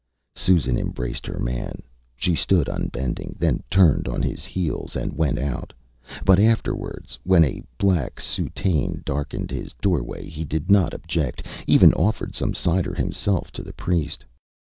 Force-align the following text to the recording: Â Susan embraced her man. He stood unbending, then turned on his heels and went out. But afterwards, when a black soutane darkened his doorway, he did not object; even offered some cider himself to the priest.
Â 0.35 0.39
Susan 0.39 0.79
embraced 0.79 1.27
her 1.27 1.37
man. 1.39 1.83
He 2.15 2.33
stood 2.33 2.67
unbending, 2.67 3.35
then 3.37 3.61
turned 3.69 4.07
on 4.07 4.23
his 4.23 4.45
heels 4.45 4.95
and 4.95 5.13
went 5.13 5.37
out. 5.37 5.73
But 6.25 6.39
afterwards, 6.39 7.19
when 7.23 7.43
a 7.43 7.61
black 7.77 8.19
soutane 8.19 9.03
darkened 9.05 9.51
his 9.51 9.73
doorway, 9.79 10.27
he 10.27 10.43
did 10.43 10.71
not 10.71 10.95
object; 10.95 11.45
even 11.67 11.93
offered 11.93 12.33
some 12.33 12.55
cider 12.55 12.95
himself 12.95 13.51
to 13.51 13.61
the 13.61 13.73
priest. 13.73 14.25